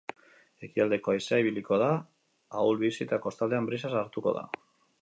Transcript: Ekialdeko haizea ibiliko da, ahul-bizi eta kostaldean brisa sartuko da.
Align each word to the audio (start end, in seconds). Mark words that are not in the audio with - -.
Ekialdeko 0.67 1.13
haizea 1.13 1.39
ibiliko 1.43 1.79
da, 1.83 1.91
ahul-bizi 2.63 3.07
eta 3.07 3.21
kostaldean 3.29 3.71
brisa 3.71 3.95
sartuko 3.99 4.37
da. 4.41 4.49